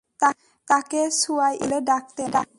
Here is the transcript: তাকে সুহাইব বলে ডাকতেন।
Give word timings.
তাকে 0.67 1.01
সুহাইব 1.19 1.59
বলে 1.61 1.77
ডাকতেন। 1.89 2.33